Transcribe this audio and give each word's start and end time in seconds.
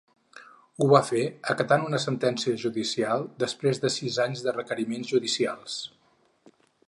Ho 0.83 0.85
va 0.91 1.01
fer 1.09 1.25
acatant 1.53 1.85
una 1.89 1.99
sentència 2.05 2.55
judicial 2.63 3.27
després 3.45 3.83
de 3.85 3.93
sis 3.99 4.19
anys 4.27 4.43
de 4.47 4.57
requeriments 4.59 5.13
judicials. 5.15 5.79